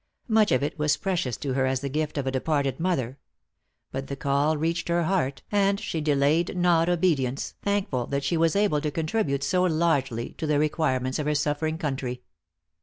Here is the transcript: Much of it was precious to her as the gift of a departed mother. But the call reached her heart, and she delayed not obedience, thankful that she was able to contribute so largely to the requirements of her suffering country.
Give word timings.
Much 0.27 0.51
of 0.51 0.63
it 0.63 0.79
was 0.79 0.97
precious 0.97 1.37
to 1.37 1.53
her 1.53 1.67
as 1.67 1.81
the 1.81 1.87
gift 1.87 2.17
of 2.17 2.25
a 2.25 2.31
departed 2.31 2.79
mother. 2.79 3.19
But 3.91 4.07
the 4.07 4.15
call 4.15 4.57
reached 4.57 4.87
her 4.87 5.03
heart, 5.03 5.43
and 5.51 5.79
she 5.79 6.01
delayed 6.01 6.57
not 6.57 6.89
obedience, 6.89 7.53
thankful 7.61 8.07
that 8.07 8.23
she 8.23 8.35
was 8.35 8.55
able 8.55 8.81
to 8.81 8.89
contribute 8.89 9.43
so 9.43 9.61
largely 9.61 10.29
to 10.39 10.47
the 10.47 10.57
requirements 10.57 11.19
of 11.19 11.27
her 11.27 11.35
suffering 11.35 11.77
country. 11.77 12.23